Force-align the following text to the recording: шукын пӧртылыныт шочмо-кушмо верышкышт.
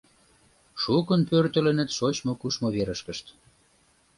шукын 0.81 1.21
пӧртылыныт 1.29 1.89
шочмо-кушмо 1.97 2.67
верышкышт. 2.75 3.25